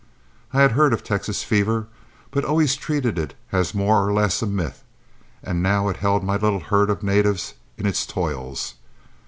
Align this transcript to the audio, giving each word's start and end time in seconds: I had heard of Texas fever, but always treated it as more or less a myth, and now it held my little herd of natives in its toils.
I 0.51 0.61
had 0.61 0.71
heard 0.71 0.93
of 0.93 1.03
Texas 1.03 1.43
fever, 1.43 1.85
but 2.31 2.43
always 2.43 2.75
treated 2.75 3.19
it 3.19 3.35
as 3.51 3.75
more 3.75 4.03
or 4.03 4.11
less 4.11 4.41
a 4.41 4.47
myth, 4.47 4.83
and 5.43 5.61
now 5.61 5.89
it 5.89 5.97
held 5.97 6.23
my 6.23 6.37
little 6.37 6.59
herd 6.59 6.89
of 6.89 7.03
natives 7.03 7.53
in 7.77 7.85
its 7.85 8.07
toils. 8.07 8.73